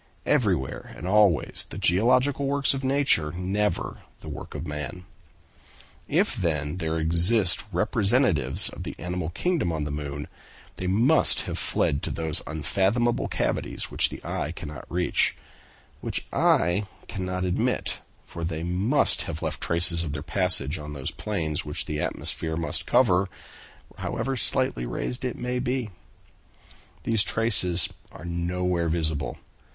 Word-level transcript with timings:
Everywhere 0.25 0.95
and 0.97 1.07
always 1.07 1.67
the 1.69 1.77
geological 1.77 2.47
works 2.47 2.73
of 2.73 2.83
nature, 2.83 3.31
never 3.33 4.01
the 4.21 4.29
work 4.29 4.55
of 4.55 4.65
man. 4.65 5.05
If, 6.07 6.35
then, 6.35 6.77
there 6.77 6.97
exist 6.97 7.65
representatives 7.71 8.69
of 8.69 8.81
the 8.81 8.95
animal 8.97 9.29
kingdom 9.29 9.71
on 9.71 9.83
the 9.83 9.91
moon, 9.91 10.27
they 10.77 10.87
must 10.87 11.41
have 11.41 11.59
fled 11.59 12.01
to 12.01 12.09
those 12.09 12.41
unfathomable 12.47 13.27
cavities 13.27 13.91
which 13.91 14.09
the 14.09 14.19
eye 14.25 14.51
cannot 14.51 14.91
reach; 14.91 15.35
which 15.99 16.25
I 16.33 16.87
cannot 17.07 17.45
admit, 17.45 17.99
for 18.25 18.43
they 18.43 18.63
must 18.63 19.21
have 19.29 19.43
left 19.43 19.61
traces 19.61 20.03
of 20.03 20.13
their 20.13 20.23
passage 20.23 20.79
on 20.79 20.93
those 20.93 21.11
plains 21.11 21.63
which 21.63 21.85
the 21.85 22.01
atmosphere 22.01 22.57
must 22.57 22.87
cover, 22.87 23.29
however 23.99 24.35
slightly 24.35 24.87
raised 24.87 25.23
it 25.23 25.37
may 25.37 25.59
be. 25.59 25.91
These 27.03 27.21
traces 27.21 27.87
are 28.11 28.25
nowhere 28.25 28.89
visible. 28.89 29.37